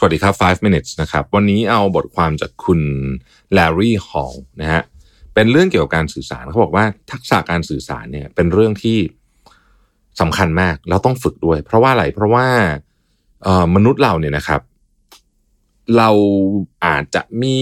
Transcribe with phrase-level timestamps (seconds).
[0.00, 2.80] สวัสดีครับ 5 minutes นะครับ วันนี้เอาบทความจากคุณ
[3.52, 4.82] แลรี่ฮอลนะฮะ
[5.34, 8.98] เป็นเรื่องเกี่ยวกับการสื่อสารเขาบอกว่าทักษะการสื่อสารเนี่ยเป็นเรื่องที่
[10.20, 12.46] สำคัญมากแล้วต้องฝึกด้วย เพราะว่าอะไร เพราะว่า
[13.42, 14.60] เอ่อมนุษย์เราเนี่ยนะครับ
[15.96, 16.10] เรา
[16.86, 17.56] อาจจะมี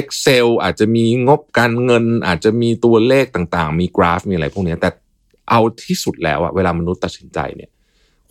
[0.00, 4.90] Excel อาจจะมีงบการเงิน อาจจะมีตัวเลขต่างๆ มีกราฟมีอะไรพวกนี้แต่
[5.50, 7.70] เอาที่สุดแล้วอะเวลามนุษย์ตัดสินใจเนี่ย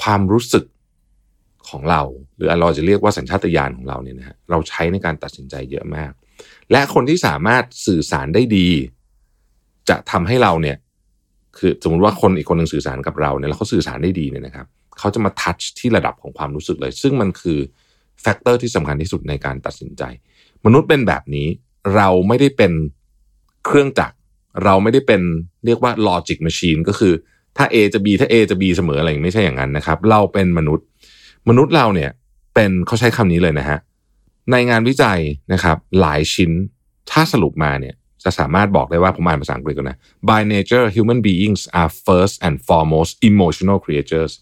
[0.00, 0.64] ความรู้สึก
[1.70, 2.02] ของเรา
[2.36, 6.12] หรือเราจะเรียกว่าสัญชาตญาณของเราเนี่ยนะฮะเราใช้ในการตัดสินใจเยอะมาก
[6.70, 8.68] และคนที่สามารถสื่อสารได้ดี
[9.88, 10.76] จะทำให้เราเนี่ย
[11.58, 14.66] คือสมมติว่าคนอีกคนหนึ่งสื่อสารกับเราเนี่ยแล้วเขาสื่อสารได้ดีเนี่ยนะครับ
[14.98, 17.58] เขาจะมา touch ที่ระดับของความรู้สึกเลย ซึ่งมันคือ
[18.22, 20.02] factor ที่สำคัญที่สุดในการตัดสินใจ
[20.66, 21.48] มนุษย์เป็นแบบนี้
[21.96, 22.72] เราไม่ได้เป็น
[23.66, 24.16] เครื่องจักร
[24.64, 25.22] เราไม่ได้เป็น
[25.66, 27.12] เรียกว่า logic machine ก็คือ
[27.56, 30.86] ถ้า A จะ B ถ้า A จะ B เสมออะไรอย่างไม่ใช่อย่างนั้นนะครับ เราเป็นมนุษย์
[31.48, 32.10] มนุษย์เราเนี่ย
[32.54, 33.78] เป็นเขาใช้คำนี้เลยนะฮะ
[34.50, 35.20] ในงานวิจัย
[35.52, 36.50] นะครับ หลายชิ้น
[37.10, 44.32] ถ้าสรุปมาเนี่ยจะสามารถบอกได้ว่าผมอ่านภาษาอังกฤษก่อนนะ by nature human beings are first and foremost emotional creatures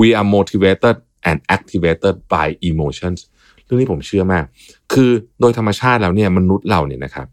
[0.00, 0.96] we are motivated
[1.28, 3.18] and activated by emotions
[3.64, 4.44] เรื่องนี้ผมเชื่อมาก
[4.92, 7.28] คือโดยธรรมชาติแล้วเนี่ยมนุษย์เราเนี่ยนะครับ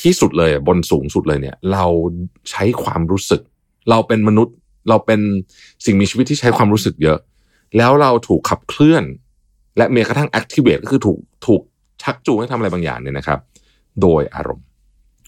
[0.00, 1.84] ที่สุดเลยบนสูงสุดเลยเนี่ย เรา
[2.50, 3.40] ใช้ความรู้สึก
[3.90, 4.54] เราเป็นมนุษย์
[4.88, 5.20] เราเป็น
[5.84, 7.18] สิ่งมีชีวิตที่ใช้ความรู้สึกเยอะ
[7.76, 9.04] แล้วเราถูกขับเคลื่อน
[9.76, 11.62] และแม้กระทั่ง activate ก็คือถูกถูก
[12.02, 13.38] ชักจูงให้ทำอะไรบางอย่างเนี่ยนะครับ
[14.02, 14.66] โดยอารมณ์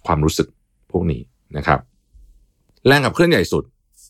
[0.06, 0.48] ความรู้สึก
[0.90, 1.20] พวกนี้
[1.56, 1.78] นะครับ
[2.86, 3.64] แรงขับเคลื่อนใหญ่สุด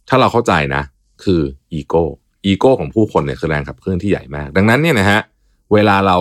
[0.09, 0.83] ถ้าเราเข้าใจนะ
[1.25, 1.41] คือ
[1.73, 5.21] ego ego ของผู้คนเนี่ยคือแรงขับเคลื่อนที่ใหญ่มาก ดังนั้นเนี่ยนะฮะ
[5.73, 6.19] เวลาเรา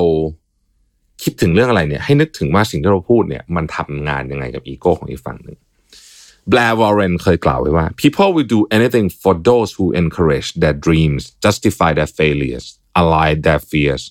[1.23, 5.57] คิดถึงเรื่องอะไรเนี่ยให้นึกถึงว่าสิ่งที่เราพูดเนี่ยมันทำงานยังไงกับอีโก้ของอีกฝั่งหนึ่ง
[6.51, 12.11] Blair Warren เคยกล่าวไว้ว่า people will do anything for those who encourage their dreams justify their
[12.19, 12.65] failures
[13.01, 14.03] allay their fears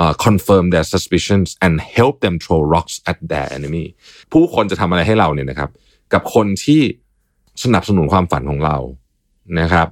[0.00, 3.86] uh, confirm their suspicions and help them throw rocks at their enemy
[4.32, 5.70] ผู้คนจะทำอะไรให้เราเนี่ยนะครับ
[6.12, 6.82] กับคนที่
[7.64, 8.76] สนับสนุนความฝันของเรา
[9.60, 9.88] นะครับ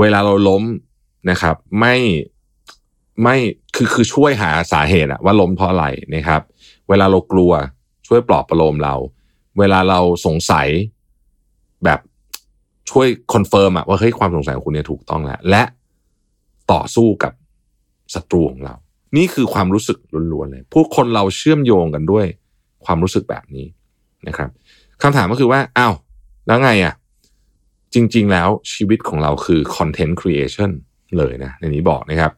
[0.00, 0.62] เวลาเราล้ม
[1.30, 1.96] นะครับ ไม่
[3.22, 3.36] ไม่
[3.76, 6.42] คือคือช่วยหาสาเหตุอะว่าล้มเพราะอะไรนะครับ
[6.88, 7.52] เวลาเรากลัว
[8.06, 8.94] ช่วยปลอบประโลมเรา
[9.60, 10.68] เวลาเราสงสัย
[11.84, 12.00] แบบ
[12.90, 15.62] ช่วย confirm อะว่าเฮ้ยความสงสัยของคุณเนี่ยถูกต้องแล้ว และ
[16.72, 17.32] ต่อสู้กับ
[18.14, 18.74] ศัตรูของเรา
[19.16, 19.98] นี่คือความรู้สึก
[20.32, 22.26] ล้วนๆเลยผู้คนเราเชื่อมโยงกันด้วย
[22.84, 23.66] ความรู้สึกแบบนี้
[24.28, 24.50] นะครับ
[25.02, 25.94] คำถามก็คือว่าอ้าว
[26.46, 26.94] แล้วไงอะ
[27.94, 30.70] จริง ๆ แล้วชีวิตของเราคือ content creation
[31.16, 32.32] เลยนะในนี้บอกนะครับ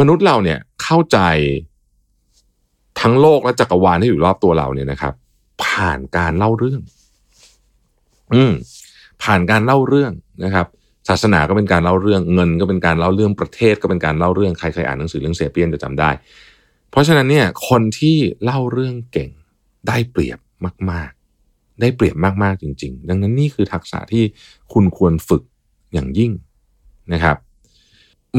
[0.00, 1.18] มนุษย์เราเนี่ยเข้าใจ
[3.00, 5.14] ทั้งโลกและจักรวาลที่อยู่รอบตัวเราเนี่ยนะครับ
[5.78, 6.80] ผ่านการเล่าเรื่อง
[8.34, 8.52] อืม
[9.22, 10.12] ผ่านการเล่าเรื่อง
[10.44, 10.66] นะครับ
[11.08, 16.10] ศาสนาก็เป็นการเล่าเรื่อง เงินก็เป็นการเล่าเรื่องประเทศก็เป็นการเล่าเรื่องใครเคยอ่านหนังสือเรื่องเซเปียนจะจำได้
[16.90, 19.30] เพราะฉะนั้นเนี่ย คนที่เล่าเรื่องเก่ง
[19.88, 20.38] ได้เปรียบ
[20.90, 21.10] มาก
[21.44, 24.24] ๆ ได้เปรียบมาก ๆ จริง ๆ ดังนั้นนี่คือทักษะที่
[24.72, 25.42] คุณควรฝึก
[25.92, 26.32] อย่างยิ่ง
[27.12, 27.36] นะครับ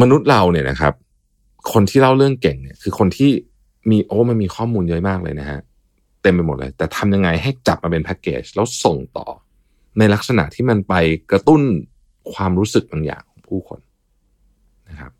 [0.01, 0.93] มนุษย์เราเนี่ยนะครับ
[1.71, 3.31] คนที่เล่าเรื่องเก่งเนี่ย คือคนที่
[3.91, 5.59] มีโอ้มันมีข้อมูลเยอะมากเลยนะฮะ
[6.21, 9.27] เต็มไปหมดเลย แต่ทำยังไงให้จับมาเป็นแพ็กเกจแล้วส่งต่อ
[9.97, 10.93] ในลักษณะที่มันไป
[11.31, 11.61] กระตุ้น
[12.33, 13.79] ความรู้สึกบางอย่างของผู้คน
[14.89, 15.11] นะครับ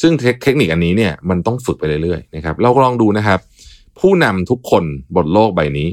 [0.00, 3.40] ซึ่งเทคนิคอันนี้เนี่ยมันต้องฝึกไปเรื่อยๆนะครับ เราก็ลองดูนะครับ
[4.00, 4.84] ผู้นำทุกคน
[5.16, 5.88] บนโลกใบนี้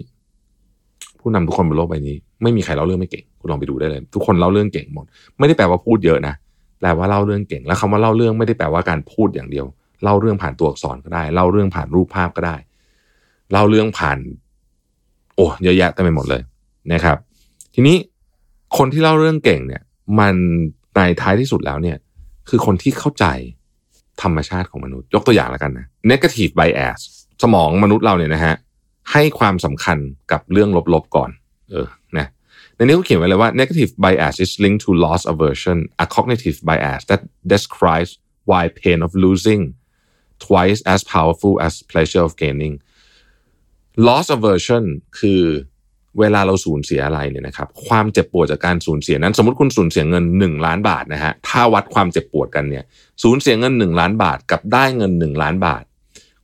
[1.20, 5.06] ผู้นำทุกคนบนโลกใบนี้ ไม่มีใครเล่าเรื่องไม่เก่ง คุณลองไปดูได้เลย ทุกคนเล่าเรื่องเก่งหมด
[5.38, 6.34] ไม่ได้แปลว่าพูดเยอะนะ
[6.80, 9.66] แปลว่าเล่าเรื่องเก่ง แล้วคำว่าเล่าเรื่องไม่ได้แปลว่าการพูดอย่างเดียว
[10.04, 12.56] เล่าเรื่องผ่านตัวอักษรก็ได้ เล่าเรื่องผ่านรูปภาพก็ได้
[13.52, 14.18] เล่าเรื่องผ่าน
[15.36, 16.42] โอ้เยอะแยะเต็มไปหมดเลย
[16.94, 17.18] นะครับ
[17.74, 17.98] ทีนี้
[18.78, 19.82] คนที่เล่าเรื่องเก่งเนี่ย
[20.20, 20.36] มัน
[20.96, 21.98] ในท้ายที่สุดแล้วเนี่ย
[22.50, 23.26] คือคนที่เข้าใจ
[24.22, 27.00] ธรรมชาติของมนุษย์ ยกตัวอย่างแล้วกันนะ negative bias
[27.44, 28.56] สมองมนุษย์เราเนี่ยนะฮะ
[29.12, 29.98] ให้ความสำคัญ
[30.32, 31.30] กับเรื่องลบๆก่อน
[31.70, 31.88] เออ
[32.18, 32.28] นะ
[32.76, 37.22] ในนี้เขาเขียนไว้เลยว่า negative bias is linked to loss aversion a cognitive bias that
[37.54, 38.12] describes
[38.50, 39.62] why pain of losing
[40.46, 42.76] twice as powerful as pleasure of gaining
[44.08, 44.86] loss aversion
[45.20, 45.44] คือ
[46.20, 52.84] เวลาเราสูญเสียอะไรเนี่ยนะครับ ความเจ็บปวดจากการสูญเสียนั้น สมมติคุณสูญเสียเงิน 1 ล้านบาทนะฮะถ้าวัดความเจ็บปวดกันเนี่ย
[53.24, 55.84] สูญเสียเงิน 1 ล้านบาท กับได้เงิน 1 ล้านบาท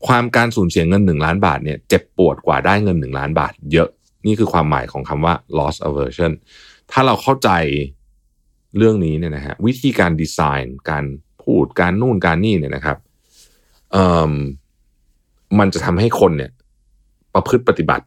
[0.08, 3.90] ความการสูญเสียเงิน 1 ล้านบาทเนี่ยเจ็บปวดกว่าได้เงิน 1 ล้านบาท เยอะ
[4.26, 6.32] นี่คือความหมายของคำว่า loss aversion
[6.92, 7.50] ถ้าเราเข้าใจ
[8.78, 11.06] เรื่องนี้เนี่ยนะฮะวิธีการดีไซน์การ
[11.44, 12.98] พูดการนู่นการนี่เนี่ยนะครับ
[13.92, 14.34] เอ่อ
[15.60, 16.52] มันจะทำให้คนเนี่ย
[17.36, 18.06] ประพฤติปฏิบัติ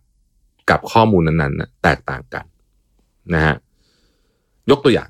[0.70, 2.44] กับข้อมูลนั้นๆนแตกต่างกัน
[3.34, 3.56] นะฮะ
[4.70, 5.08] ยกตัวอย่าง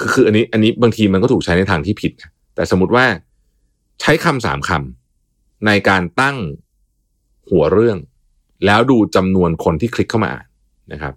[0.00, 3.06] คือคืออันนี้ อันนี้บางทีมันก็ถูกใช้ในทางที่ผิดนะแต่สมมติว่า
[4.00, 6.36] ใช้คำสามคำในการตั้ง
[7.48, 7.98] หัวเรื่อง
[8.66, 10.46] แล้วดูจำนวนคนที่คลิกเข้ามาอ่าน
[10.92, 11.14] นะครับ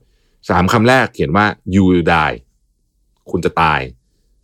[0.50, 2.36] สามคำแรกเขียนว่า you will die
[3.32, 3.80] คุณจะตาย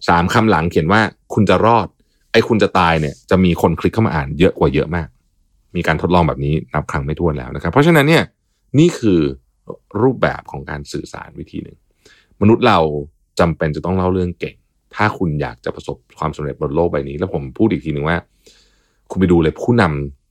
[0.08, 1.02] สามคำหลังเขียนว่า
[1.34, 1.88] คุณจะรอด
[2.32, 5.08] ไอ้คุณจะตายเนี่ย จะมีคนคลิกเข้ามาอ่านเยอะกว่าเยอะมาก
[5.76, 8.24] มีการทดลองแบบนี้นับครั้งไม่ถ้วนแล้วนะครับ เพราะฉะนั้นเนี่ย
[8.80, 9.20] นี่คือ
[10.02, 11.78] รูปแบบของการสื่อสารวิธีหนึ่ง
[12.42, 12.80] มนุษย์เรา
[13.40, 14.56] จำเป็นจะต้องเล่าเรื่องเก่ง
[14.96, 18.18] ถ้าคุณอยากจะประสบความสำเร็จบนโลกใบนี้ แล้วผมพูดอีกทีหนึ่งว่า
[19.10, 19.84] คุณไปดูเลยผู้น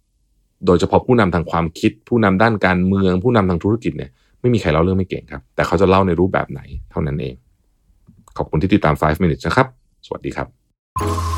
[0.09, 4.11] ำโดยเฉพาะผู้นำทางความคิด ผู้นำด้านการเมือง ผู้นำทางธุรกิจเนี่ย
[4.41, 6.61] ไม่มีใครเล่าเรื่องไม่เก่งครับ แต่เขาจะเล่าในรูปแบบไหน
[6.91, 7.35] เท่านั้นเอง
[8.37, 9.67] ขอบคุณที่ติดตาม 5 minutes นะครับ
[10.07, 11.38] สวัสดีครับ